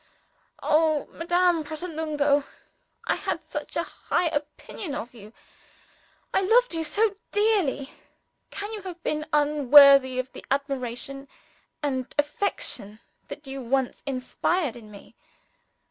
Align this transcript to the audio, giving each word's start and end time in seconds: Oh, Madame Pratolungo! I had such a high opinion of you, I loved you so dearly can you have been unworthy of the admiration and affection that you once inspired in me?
Oh, 0.63 1.05
Madame 1.11 1.63
Pratolungo! 1.63 2.43
I 3.05 3.13
had 3.15 3.45
such 3.45 3.75
a 3.75 3.83
high 3.83 4.29
opinion 4.29 4.95
of 4.95 5.13
you, 5.13 5.31
I 6.33 6.41
loved 6.41 6.73
you 6.73 6.83
so 6.83 7.17
dearly 7.31 7.91
can 8.49 8.71
you 8.73 8.81
have 8.81 9.03
been 9.03 9.27
unworthy 9.31 10.17
of 10.17 10.31
the 10.33 10.43
admiration 10.49 11.27
and 11.83 12.15
affection 12.17 12.99
that 13.27 13.45
you 13.45 13.61
once 13.61 14.01
inspired 14.07 14.75
in 14.75 14.89
me? 14.89 15.13